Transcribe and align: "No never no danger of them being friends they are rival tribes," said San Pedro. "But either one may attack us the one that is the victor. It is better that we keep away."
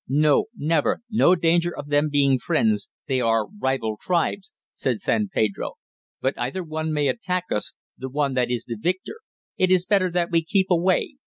"No 0.07 0.45
never 0.57 1.01
no 1.11 1.35
danger 1.35 1.77
of 1.77 1.89
them 1.89 2.09
being 2.09 2.39
friends 2.39 2.89
they 3.07 3.21
are 3.21 3.47
rival 3.59 3.99
tribes," 4.01 4.51
said 4.73 4.99
San 4.99 5.29
Pedro. 5.31 5.73
"But 6.21 6.33
either 6.39 6.63
one 6.63 6.91
may 6.91 7.07
attack 7.07 7.43
us 7.51 7.73
the 7.99 8.09
one 8.09 8.33
that 8.33 8.49
is 8.49 8.63
the 8.63 8.77
victor. 8.81 9.17
It 9.57 9.69
is 9.69 9.85
better 9.85 10.09
that 10.09 10.31
we 10.31 10.43
keep 10.43 10.71
away." 10.71 11.17